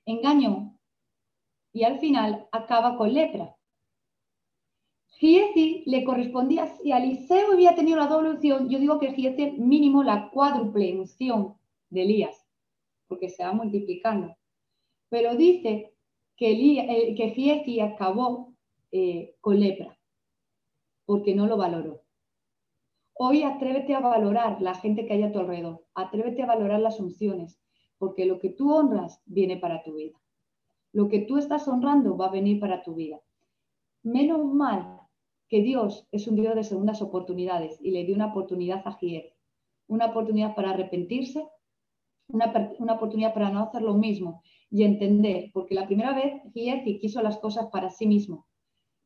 [0.05, 0.79] engañó
[1.73, 3.55] y al final acaba con lepra.
[5.19, 10.03] Giesi le correspondía, si Eliseo había tenido la doble unción, yo digo que Giesi mínimo
[10.03, 11.57] la cuádruple unción
[11.89, 12.45] de Elías,
[13.07, 14.35] porque se va multiplicando.
[15.09, 15.93] Pero dice
[16.35, 18.53] que, eh, que acabó
[18.91, 19.97] eh, con lepra,
[21.05, 22.06] porque no lo valoró.
[23.19, 26.99] Hoy atrévete a valorar la gente que hay a tu alrededor, atrévete a valorar las
[26.99, 27.59] unciones,
[27.97, 30.21] porque lo que tú honras viene para tu vida.
[30.93, 33.19] Lo que tú estás honrando va a venir para tu vida.
[34.03, 35.01] Menos mal
[35.49, 39.33] que Dios es un Dios de segundas oportunidades y le dio una oportunidad a Giet,
[39.87, 41.47] una oportunidad para arrepentirse,
[42.27, 46.99] una, una oportunidad para no hacer lo mismo y entender, porque la primera vez Giesi
[46.99, 48.45] quiso las cosas para sí mismo,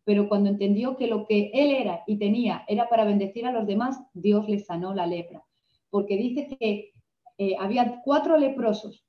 [0.03, 3.67] pero cuando entendió que lo que él era y tenía era para bendecir a los
[3.67, 5.43] demás, Dios le sanó la lepra,
[5.89, 6.91] porque dice que
[7.37, 9.05] eh, había cuatro leprosos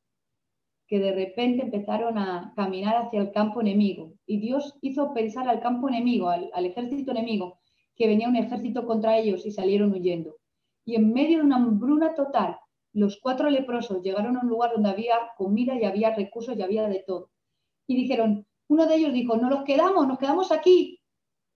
[0.87, 5.61] que de repente empezaron a caminar hacia el campo enemigo y Dios hizo pensar al
[5.61, 7.61] campo enemigo, al, al ejército enemigo,
[7.97, 10.37] que venía un ejército contra ellos y salieron huyendo.
[10.85, 12.59] Y en medio de una hambruna total,
[12.93, 16.89] los cuatro leprosos llegaron a un lugar donde había comida y había recursos y había
[16.89, 17.31] de todo.
[17.87, 20.99] Y dijeron, uno de ellos dijo, no nos quedamos, nos quedamos aquí.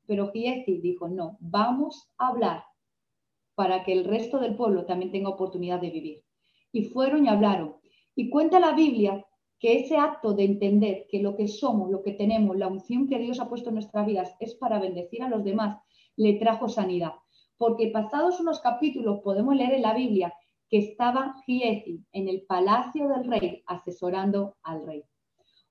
[0.07, 2.65] Pero Giesi dijo, no, vamos a hablar
[3.55, 6.25] para que el resto del pueblo también tenga oportunidad de vivir.
[6.73, 7.77] Y fueron y hablaron.
[8.15, 9.27] Y cuenta la Biblia
[9.59, 13.19] que ese acto de entender que lo que somos, lo que tenemos, la unción que
[13.19, 15.81] Dios ha puesto en nuestras vidas es para bendecir a los demás,
[16.17, 17.15] le trajo sanidad.
[17.57, 20.35] Porque pasados unos capítulos podemos leer en la Biblia
[20.69, 25.03] que estaba Giesi en el palacio del rey asesorando al rey.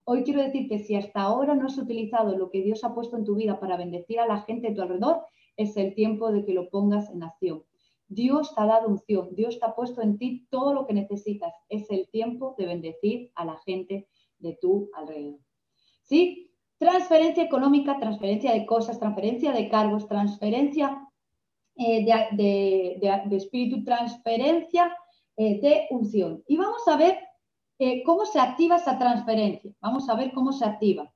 [0.08, 3.26] Hoy quiero decirte, si hasta ahora no has utilizado lo que Dios ha puesto en
[3.26, 5.24] tu vida para bendecir a la gente a tu alrededor,
[5.58, 7.64] es el tiempo de que lo pongas en acción.
[8.08, 11.54] Dios te ha dado unción, Dios te ha puesto en ti todo lo que necesitas.
[11.70, 15.40] Es el tiempo de bendecir a la gente de tu alrededor.
[16.04, 16.52] ¿Sí?
[16.78, 21.02] Transferencia económica, transferencia de cosas, transferencia de cargos, transferencia
[21.78, 24.96] eh, de, espíritu, transferencia
[25.36, 26.44] eh, de unción.
[26.48, 27.18] Y vamos a ver
[27.80, 29.72] eh, cómo se activa esa transferencia.
[29.82, 31.12] Vamos a ver cómo se activa.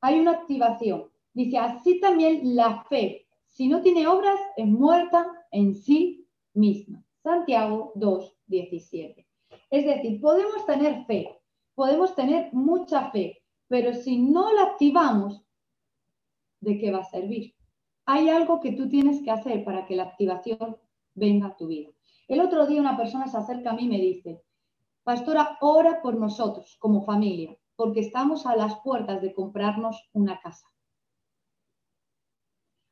[0.00, 1.10] Hay una activación.
[1.32, 7.02] Dice, así también la fe, si no tiene obras, es muerta en sí misma.
[7.22, 9.26] Santiago 2, 17.
[9.70, 11.40] Es decir, podemos tener fe,
[11.74, 15.44] podemos tener mucha fe, pero si no la activamos,
[16.60, 17.54] ¿de qué va a servir?
[18.06, 20.76] Hay algo que tú tienes que hacer para que la activación
[21.14, 21.90] venga a tu vida.
[22.26, 24.42] El otro día una persona se acerca a mí y me dice,
[25.10, 30.68] Pastora, ora por nosotros como familia, porque estamos a las puertas de comprarnos una casa.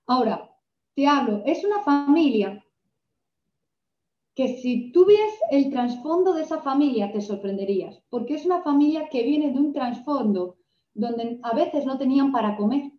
[0.05, 0.51] Ahora,
[0.97, 2.61] te hablo, es una familia
[4.35, 5.07] que si tú
[5.53, 9.73] el trasfondo de esa familia te sorprenderías, porque es una familia que viene de un
[9.73, 10.57] trasfondo
[10.95, 12.91] donde a veces no tenían para comer,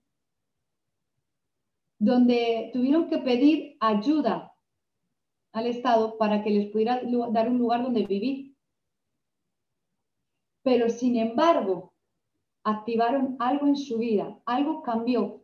[1.97, 4.55] donde tuvieron que pedir ayuda
[5.51, 7.01] al Estado para que les pudiera
[7.33, 8.48] dar un lugar donde vivir.
[10.63, 11.93] Pero sin embargo,
[12.63, 15.43] activaron algo en su vida, algo cambió,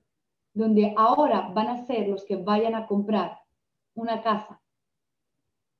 [0.54, 3.40] donde ahora van a ser los que vayan a comprar
[3.94, 4.62] una casa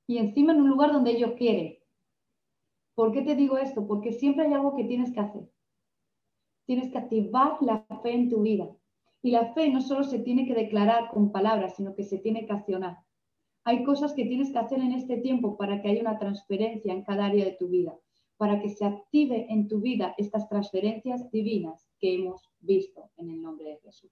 [0.06, 1.76] y encima en un lugar donde ellos quieren.
[2.94, 3.86] ¿Por qué te digo esto?
[3.86, 5.50] Porque siempre hay algo que tienes que hacer.
[6.66, 8.68] Tienes que activar la fe en tu vida.
[9.22, 12.46] Y la fe no solo se tiene que declarar con palabras, sino que se tiene
[12.46, 12.98] que accionar.
[13.64, 17.02] Hay cosas que tienes que hacer en este tiempo para que haya una transferencia en
[17.02, 17.98] cada área de tu vida,
[18.36, 23.42] para que se active en tu vida estas transferencias divinas que hemos visto en el
[23.42, 24.10] nombre de Jesús.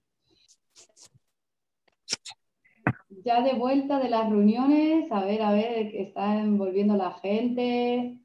[3.23, 8.19] Ya de vuelta de las reuniones, a ver, a ver, que están volviendo la gente,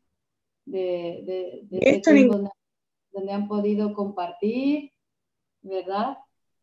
[0.67, 2.03] de, de,
[3.13, 4.93] donde han podido compartir,
[5.63, 6.19] ¿verdad?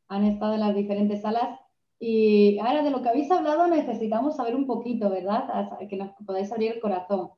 [0.07, 1.59] Han estado en las diferentes salas
[1.99, 5.69] y ahora de lo que habéis hablado necesitamos saber un poquito, ¿verdad?
[5.89, 7.31] Que nos podáis abrir el corazón.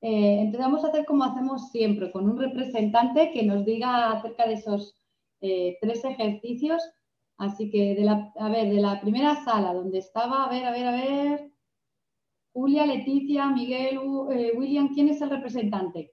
[0.00, 4.46] Eh, entonces vamos a hacer como hacemos siempre, con un representante que nos diga acerca
[4.46, 4.96] de esos
[5.40, 6.82] eh, tres ejercicios.
[7.36, 10.72] Así que, de la, a ver, de la primera sala donde estaba, a ver, a
[10.72, 11.50] ver, a ver,
[12.52, 14.00] Julia, Leticia, Miguel,
[14.32, 16.12] eh, William, ¿quién es el representante?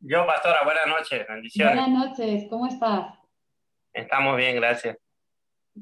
[0.00, 1.76] Yo, pastora, buenas noches, bendiciones.
[1.76, 3.14] Buenas noches, ¿cómo estás?
[3.92, 4.98] Estamos bien, gracias.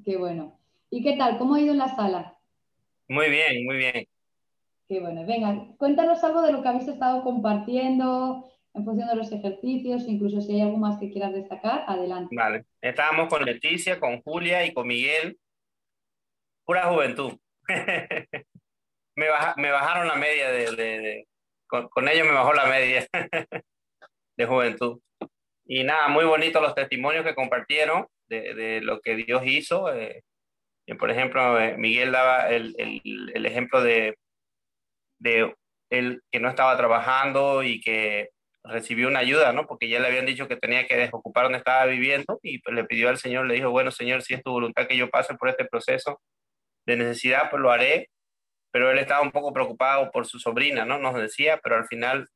[0.04, 0.58] Qué bueno.
[0.90, 1.38] ¿Y qué tal?
[1.38, 2.38] ¿Cómo ha ido en la sala?
[3.08, 4.06] Muy bien, muy bien.
[4.90, 5.24] Qué bueno.
[5.24, 10.40] Venga, cuéntanos algo de lo que habéis estado compartiendo en función de los ejercicios, incluso
[10.40, 12.34] si hay algo más que quieras destacar, adelante.
[12.34, 12.64] Vale.
[12.80, 15.38] Estábamos con Leticia, con Julia y con Miguel.
[16.64, 17.38] Pura juventud.
[17.68, 19.26] me,
[19.58, 21.24] me, bajaron la media de...
[21.68, 23.06] con, con ellos me bajó la media
[24.36, 25.00] de juventud.
[25.66, 29.94] Y nada, muy bonitos los testimonios que compartieron de, de lo que Dios hizo.
[29.94, 30.24] Eh,
[30.98, 34.16] por ejemplo, eh, Miguel daba el, el, el, ejemplo de,
[35.20, 35.54] de
[35.90, 38.30] él que no estaba trabajando y que
[38.64, 39.66] recibió una ayuda, ¿no?
[39.66, 42.84] Porque ya le habían dicho que tenía que desocupar donde estaba viviendo y pues le
[42.84, 45.48] pidió al Señor, le dijo, bueno, Señor, si es tu voluntad que yo pase por
[45.48, 46.20] este proceso
[46.86, 48.08] de necesidad, pues lo haré.
[48.72, 50.98] Pero él estaba un poco preocupado por su sobrina, ¿no?
[50.98, 52.28] Nos decía, pero al final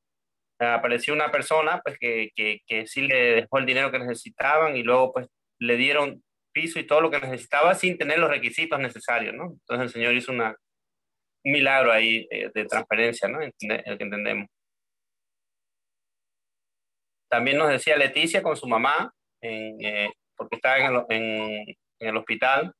[0.59, 4.83] apareció una persona pues que, que, que, sí le dejó el dinero que necesitaban y
[4.83, 9.35] luego pues le dieron piso y todo lo que necesitaba sin tener los requisitos necesarios,
[9.35, 9.53] ¿no?
[9.53, 10.57] Entonces el Señor hizo una, un
[11.53, 13.41] milagro ahí de, de transferencia, ¿no?
[13.41, 14.49] El que entendemos.
[17.29, 22.73] También nos decía Leticia con su mamá, eh, porque estaba en el, hospital,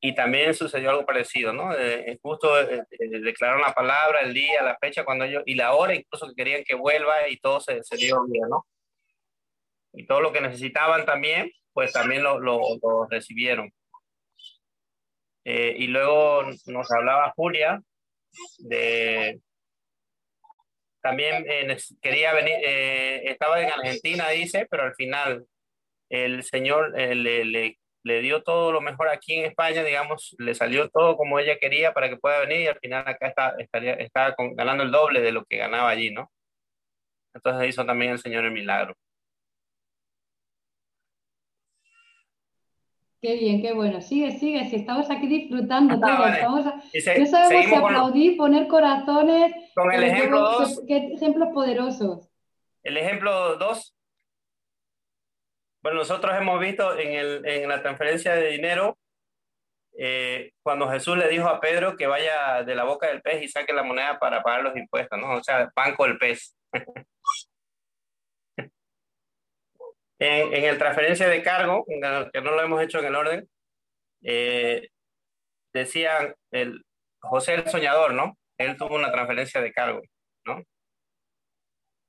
[0.00, 1.72] y también sucedió algo parecido, ¿no?
[1.76, 5.74] Eh, justo eh, eh, declararon la palabra, el día, la fecha, cuando ellos, y la
[5.74, 8.66] hora incluso que querían que vuelva y todo se, se dio bien, ¿no?
[9.92, 13.72] Y todo lo que necesitaban también, pues también lo recibieron.
[15.50, 17.80] Eh, y luego nos hablaba Julia
[18.58, 19.40] de...
[21.00, 25.46] También eh, quería venir, eh, estaba en Argentina, dice, pero al final
[26.10, 30.88] el Señor le, le le dio todo lo mejor aquí en España, digamos, le salió
[30.88, 34.34] todo como ella quería para que pueda venir y al final acá está, estaría, está
[34.54, 36.30] ganando el doble de lo que ganaba allí, ¿no?
[37.34, 38.94] Entonces hizo también el Señor el milagro.
[43.20, 44.00] Qué bien, qué bueno.
[44.00, 46.30] Sigue, sigue, si estamos aquí disfrutando ah, todos.
[46.30, 47.18] Estamos a...
[47.18, 49.52] no sabemos si aplaudir, poner corazones.
[49.74, 50.82] Con el ejemplo 2.
[50.86, 52.28] Qué, ejemplos poderosos.
[52.82, 53.94] El ejemplo 2
[55.82, 58.98] bueno, nosotros hemos visto en, el, en la transferencia de dinero,
[59.96, 63.48] eh, cuando Jesús le dijo a Pedro que vaya de la boca del pez y
[63.48, 65.34] saque la moneda para pagar los impuestos, ¿no?
[65.34, 66.56] O sea, banco del pez.
[70.18, 73.48] en, en, el transferencia de cargo, que no lo hemos hecho en el orden,
[74.22, 74.88] eh,
[75.72, 76.84] decían el
[77.20, 78.36] José el soñador, ¿no?
[78.58, 80.00] Él tuvo una transferencia de cargo,
[80.44, 80.62] ¿no?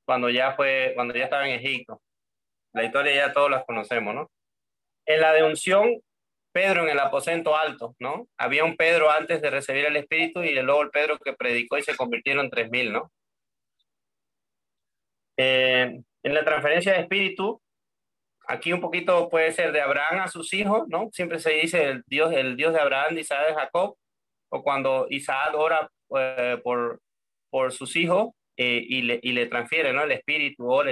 [0.05, 2.01] Cuando ya fue, cuando ya estaba en Egipto.
[2.73, 4.31] La historia ya todos las conocemos, ¿no?
[5.05, 5.99] En la de unción,
[6.51, 8.27] Pedro en el aposento alto, ¿no?
[8.37, 11.83] Había un Pedro antes de recibir el Espíritu y luego el Pedro que predicó y
[11.83, 13.11] se convirtieron tres mil, ¿no?
[15.41, 17.61] en la transferencia de espíritu,
[18.49, 21.09] aquí un poquito puede ser de Abraham a sus hijos, ¿no?
[21.13, 23.95] Siempre se dice el Dios, el Dios de Abraham, Isaac, de Jacob,
[24.51, 25.89] o cuando Isaac ora
[26.63, 26.99] por,
[27.51, 30.03] por sus hijos y, le, y le transfiere, ¿no?
[30.03, 30.83] El espíritu, o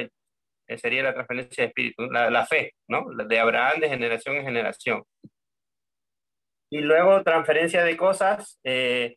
[0.75, 3.05] sería la transferencia de espíritu, la, la, fe, ¿no?
[3.09, 5.03] De Abraham de generación en generación.
[6.69, 9.15] Y luego transferencia de cosas, eh,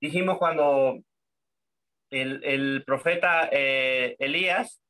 [0.00, 0.98] dijimos cuando
[2.10, 4.82] el, el profeta eh, Elías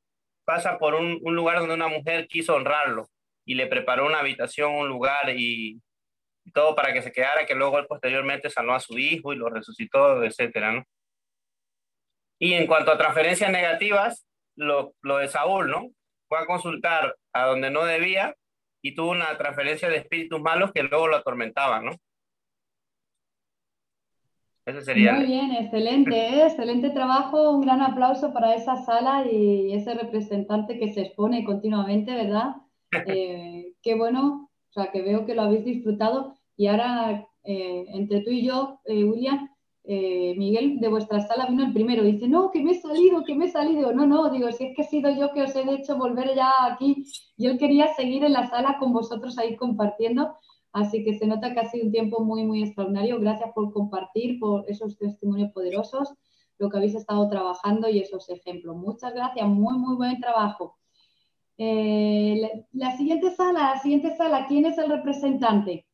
[0.45, 3.09] pasa por un, un, lugar donde una mujer quiso honrarlo
[3.45, 5.81] y le preparó una habitación, un lugar y,
[6.53, 9.49] todo para que se quedara, que luego él posteriormente sanó a su hijo y lo
[9.49, 10.85] resucitó, etcétera, ¿no?
[12.41, 14.27] Y en cuanto a transferencias negativas,
[14.57, 15.91] lo, lo de Saúl, ¿no?
[16.29, 18.35] Fue a consultar a donde no debía
[18.83, 21.93] y tuvo una transferencia de espíritus malos que luego lo atormentaban, ¿no?
[24.65, 25.15] Ese sería.
[25.15, 26.47] Muy bien, excelente, ¿eh?
[26.47, 32.15] excelente trabajo, un gran aplauso para esa sala y ese representante que se expone continuamente,
[32.15, 32.57] ¿verdad?
[33.07, 38.21] Eh, qué bueno, o sea, que veo que lo habéis disfrutado y ahora eh, entre
[38.21, 39.49] tú y yo, William,
[39.85, 43.35] eh, Miguel de vuestra sala vino el primero, dice, no, que me he salido, que
[43.35, 43.93] me he salido.
[43.93, 46.51] No, no, digo, si es que he sido yo que os he hecho volver ya
[46.67, 47.05] aquí.
[47.37, 50.37] Y él quería seguir en la sala con vosotros ahí compartiendo.
[50.73, 53.21] Así que se nota que ha sido un tiempo muy, muy extraordinario.
[53.21, 56.15] Gracias por compartir, por esos testimonios poderosos,
[56.59, 58.77] lo que habéis estado trabajando y esos ejemplos.
[58.77, 60.79] Muchas gracias, muy, muy buen trabajo.
[61.59, 62.41] Eh,
[62.73, 65.87] la siguiente sala, la siguiente sala, ¿quién es el representante?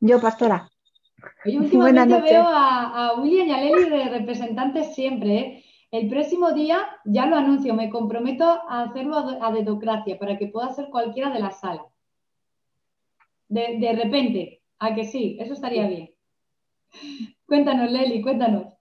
[0.00, 0.70] Yo, pastora.
[1.44, 5.38] Oye, últimamente veo a, William y a Leli de representantes siempre.
[5.38, 5.64] ¿eh?
[5.90, 10.70] El próximo día, ya lo anuncio, me comprometo a hacerlo a, dedocracia para que pueda
[10.70, 11.86] ser cualquiera de las salas.
[13.48, 16.10] De, repente, a que sí, eso estaría bien.
[17.46, 18.74] Cuéntanos, Leli, cuéntanos.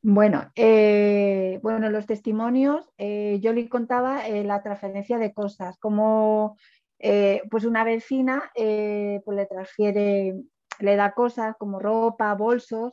[0.00, 6.56] Bueno, eh, bueno, los testimonios, eh, yo le contaba la transferencia de cosas, como
[7.04, 10.40] eh, pues una vecina eh, pues le transfiere,
[10.78, 12.92] le da cosas como ropa, bolsos,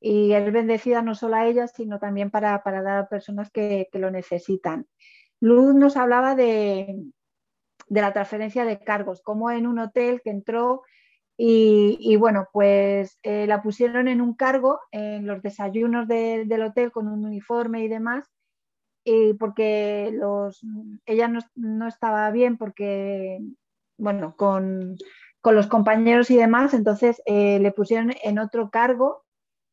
[0.00, 4.10] y es bendecida no solo a ella, sino también para, dar a personas que, lo
[4.10, 4.86] necesitan.
[5.40, 7.04] Luz nos hablaba de,
[7.88, 10.82] la transferencia de cargos, como en un hotel que entró
[11.40, 17.06] y, bueno, pues eh, la pusieron en un cargo en los desayunos del hotel con
[17.06, 18.28] un uniforme y demás,
[19.04, 20.60] y porque los,
[21.06, 23.38] ella no, estaba bien porque,
[23.96, 24.96] bueno, con,
[25.44, 29.24] los compañeros y demás, entonces eh, le pusieron en otro cargo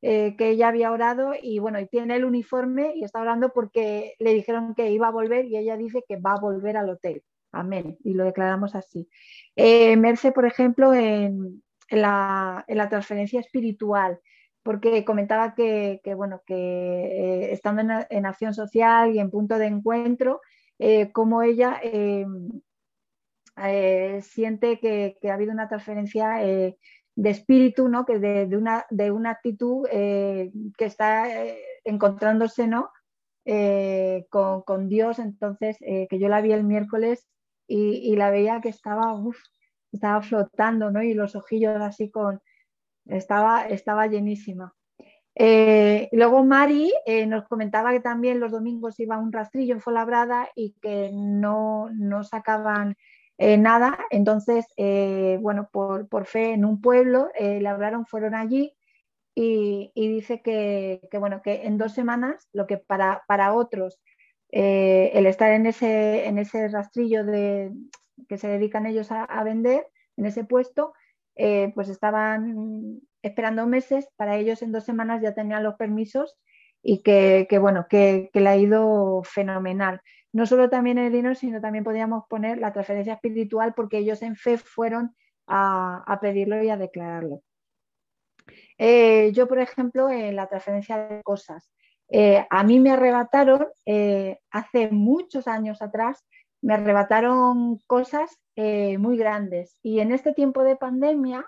[0.08, 4.13] eh, que ella había orado y bueno, y tiene el uniforme y está orando porque
[4.20, 7.24] le dijeron que iba a volver y ella dice que va a volver al hotel.
[7.52, 7.98] Amén.
[8.04, 9.10] Y lo declaramos así.
[9.56, 14.20] Eh, Merce, por ejemplo, en, la, en la transferencia espiritual,
[14.62, 20.39] porque comentaba que, bueno, que eh, estando en, acción social y en punto de encuentro,
[20.78, 21.82] eh, como ella
[24.22, 26.44] siente que, ha habido una transferencia
[27.15, 28.06] de espíritu, ¿no?
[28.06, 30.51] que de, una, de una, actitud que
[30.86, 31.28] está
[31.84, 32.91] encontrándose ¿no?
[34.30, 37.28] Con, Dios, entonces que yo la vi el miércoles
[37.67, 39.15] y, la veía que estaba,
[39.91, 41.01] estaba flotando, ¿no?
[41.01, 42.41] y los ojillos así con,
[43.06, 44.73] estaba, estaba llenísima.
[45.38, 50.47] Eh, luego Mari eh, nos comentaba que también los domingos iba un rastrillo en Folabrada
[50.56, 52.95] y que no, no sacaban
[53.38, 53.98] eh, nada.
[54.12, 54.65] Entonces,
[55.41, 58.76] bueno, por, fe en un pueblo le hablaron, fueron allí
[59.36, 64.02] y, dice que, bueno, que en dos semanas, lo que para, para otros
[64.50, 67.71] el estar en ese, en ese rastrillo de,
[68.30, 70.93] que se dedican ellos a, a vender, en ese puesto,
[71.36, 76.38] eh, pues estaban esperando meses, para ellos en dos semanas ya tenían los permisos
[76.82, 80.02] y que, bueno, que, le ha ido fenomenal.
[80.36, 84.36] No solo también el dinero, sino también podíamos poner la transferencia espiritual porque ellos en
[84.36, 85.15] fe fueron
[85.48, 87.41] a, pedirlo y a declararlo.
[88.78, 91.72] Eh, yo, por ejemplo, en la transferencia de cosas,
[92.10, 93.68] eh, a mí me arrebataron
[94.51, 96.26] hace muchos años atrás
[96.66, 99.78] me arrebataron cosas eh, muy grandes.
[99.84, 101.45] Y en este tiempo de pandemia,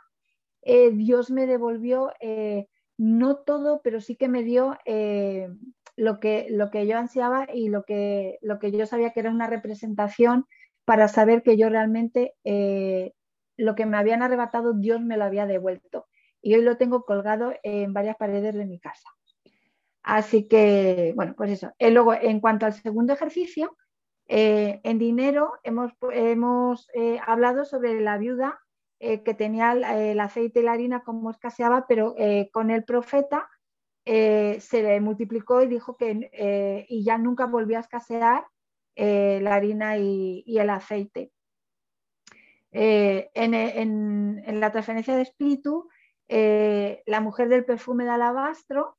[0.61, 4.77] eh, Dios me devolvió, eh, no todo, pero sí que me dio
[5.97, 9.31] lo, que, lo que yo ansiaba y lo que, lo que yo sabía que era
[9.31, 10.45] una representación
[10.85, 12.35] para saber que yo realmente
[13.57, 16.07] lo que me habían arrebatado, Dios me lo había devuelto.
[16.41, 19.09] Y hoy lo tengo colgado en varias paredes de mi casa.
[20.07, 21.73] Así que, bueno, pues eso.
[21.79, 23.75] luego, en cuanto al segundo ejercicio,
[24.29, 28.59] eh, en dinero hemos, hemos eh, hablado sobre la viuda
[28.99, 32.15] eh, que tenía el, aceite y la harina como escaseaba, pero
[32.53, 33.49] con el profeta
[34.09, 38.45] eh, se le multiplicó y dijo que eh, y ya nunca volvió a escasear
[38.95, 41.33] eh, la harina y, el aceite.
[42.71, 45.89] En, la transferencia de espíritu,
[46.29, 48.97] la mujer del perfume de alabastro,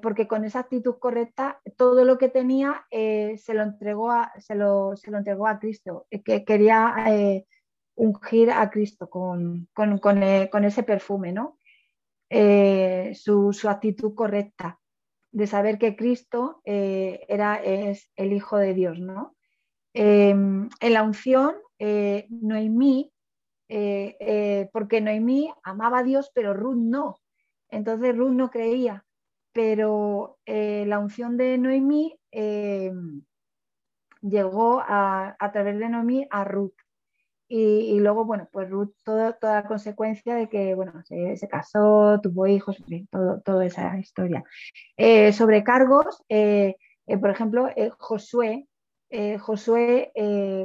[0.00, 4.94] porque con esa actitud correcta, todo lo que tenía se, lo entregó a, se, lo,
[5.06, 7.44] entregó a Cristo, que quería
[7.96, 11.58] ungir a Cristo con, con ese perfume, ¿no?
[12.32, 14.78] Eh, su, actitud correcta
[15.32, 19.00] de saber que Cristo eh, era, es el Hijo de Dios.
[19.00, 19.36] ¿no?
[19.92, 23.12] Em, en la unción, eh, Noemí,
[24.72, 27.20] porque Noemí amaba a Dios, pero Ruth no.
[27.68, 29.04] Entonces Ruth no creía,
[29.52, 33.22] pero la unción de Noemí em,
[34.22, 36.74] llegó a, a través de Noemí a Ruth.
[37.52, 42.76] Y, luego, bueno, pues Ruth, toda la consecuencia de que, bueno, se, casó, tuvo hijos,
[43.10, 44.44] todo, toda esa historia.
[44.96, 46.76] Eh, sobre cargos, eh,
[47.08, 48.68] eh, por ejemplo, Josué,
[49.40, 50.12] Josué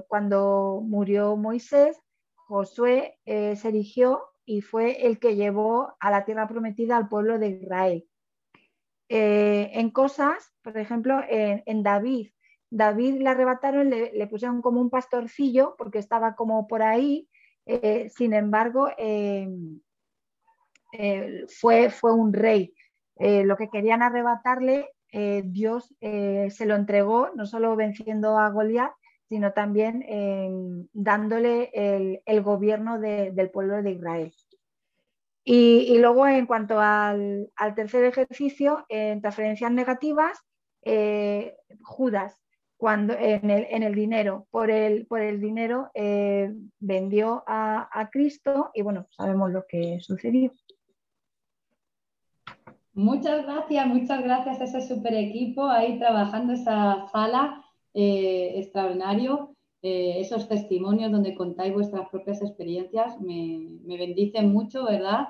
[0.07, 1.99] cuando murió Moisés,
[2.35, 7.47] Josué se erigió y fue el que llevó a la tierra prometida al pueblo de
[7.47, 8.07] Israel.
[9.09, 12.29] en cosas, por ejemplo, en David,
[12.69, 17.29] David le arrebataron, le, pusieron como un pastorcillo porque estaba como por ahí.
[17.65, 19.49] Eh, sin embargo, eh,
[20.93, 22.73] eh, fue, fue, un rey.
[23.17, 24.89] lo que querían arrebatarle,
[25.45, 28.91] Dios se lo entregó, no solo venciendo a Goliat,
[29.29, 30.03] sino también
[30.91, 31.71] dándole
[32.25, 34.33] el, gobierno del pueblo de Israel.
[35.45, 40.37] Y, luego, en cuanto al, al, tercer ejercicio, en transferencias negativas,
[41.81, 42.44] Judas
[42.85, 48.11] cuando en el, en el dinero, por el, por el dinero eh, vendió a, a,
[48.11, 50.51] Cristo y bueno, sabemos lo que sucedió.
[52.93, 57.65] Muchas gracias, muchas gracias a ese super equipo ahí trabajando esa sala
[57.95, 65.29] eh, extraordinario, eh, esos testimonios donde contáis vuestras propias experiencias me, me bendicen mucho, ¿verdad?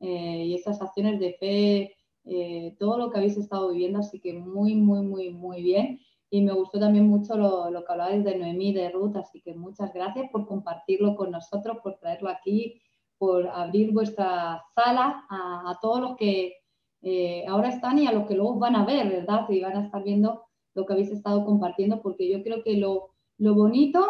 [0.00, 5.02] y esas acciones de fe, todo lo que habéis estado viviendo, así que muy, muy,
[5.02, 6.00] muy, muy bien
[6.34, 9.94] y me gustó también mucho lo, que hablabais de Noemí, de Ruth, así que muchas
[9.94, 12.82] gracias por compartirlo con nosotros, por traerlo aquí,
[13.18, 16.54] por abrir vuestra sala a, todos los que
[17.02, 19.48] eh, ahora están y a los que luego van a ver, ¿verdad?
[19.48, 20.42] Y van a estar viendo
[20.74, 24.04] lo que habéis estado compartiendo, porque yo creo que lo, lo bonito,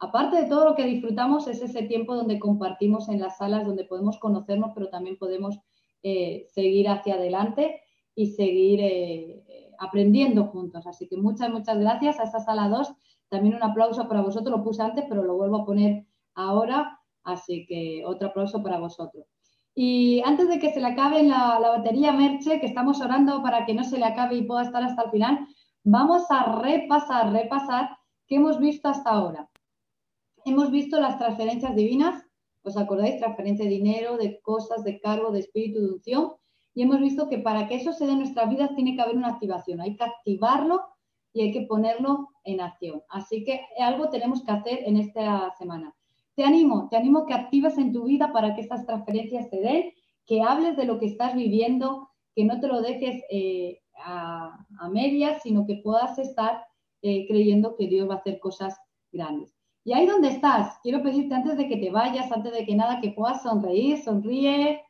[0.00, 3.84] aparte de todo lo que disfrutamos, es ese tiempo donde compartimos en las salas, donde
[3.84, 5.60] podemos conocernos, pero también podemos
[6.02, 7.82] eh, seguir hacia adelante
[8.16, 9.44] y seguir eh,
[9.78, 10.86] aprendiendo juntos.
[10.86, 12.92] Así que muchas, muchas gracias a esta sala 2.
[13.28, 17.00] También un aplauso para vosotros, lo puse antes, pero lo vuelvo a poner ahora.
[17.24, 19.26] Así que otro aplauso para vosotros.
[19.74, 23.64] Y antes de que se le acabe la, la batería Merche, que estamos orando para
[23.64, 25.46] que no se le acabe y pueda estar hasta el final,
[25.84, 29.48] vamos a repasar, repasar qué hemos visto hasta ahora.
[30.44, 32.24] Hemos visto las transferencias divinas,
[32.62, 33.18] ¿os acordáis?
[33.18, 36.32] Transferencia de dinero, de cosas, de cargo, de espíritu, de unción
[36.78, 39.16] y hemos visto que para que eso se dé en nuestras vidas tiene que haber
[39.16, 40.80] una activación, hay que activarlo
[41.32, 43.02] y hay que ponerlo en acción.
[43.08, 45.92] Así que algo tenemos que hacer en esta semana.
[46.36, 49.92] Te animo, te animo que actives en tu vida para que estas transferencias se den,
[50.24, 55.42] que hables de lo que estás viviendo, que no te lo dejes eh, a, medias,
[55.42, 56.64] sino que puedas estar
[57.02, 58.78] eh, creyendo que Dios va a hacer cosas
[59.10, 59.52] grandes.
[59.82, 63.00] Y ahí donde estás, quiero pedirte antes de que te vayas, antes de que nada,
[63.00, 64.80] que puedas sonreír, sonríe,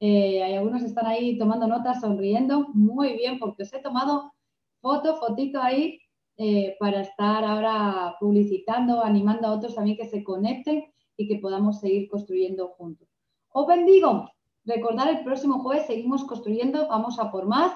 [0.00, 2.68] eh, hay algunos que están ahí tomando notas, sonriendo.
[2.74, 4.32] Muy bien, porque os he tomado
[4.80, 6.00] foto, fotito ahí
[6.36, 10.84] eh, para estar ahora publicitando, animando a otros también que se conecten
[11.16, 13.08] y que podamos seguir construyendo juntos.
[13.50, 14.30] Os bendigo.
[14.64, 17.72] Recordar el próximo jueves seguimos construyendo, vamos a por más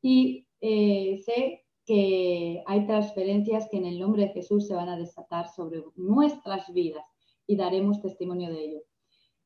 [0.00, 4.96] y eh, sé que hay transferencias que en el nombre de Jesús se van a
[4.96, 7.04] desatar sobre nuestras vidas
[7.46, 8.80] y daremos testimonio de ello.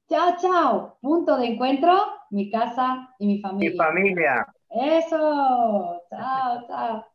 [0.09, 0.99] Chao, chao.
[1.01, 1.93] Punto de encuentro,
[2.31, 3.71] mi casa y mi familia.
[3.71, 4.47] Mi familia.
[4.71, 6.01] Eso.
[6.11, 7.14] Chao, chao.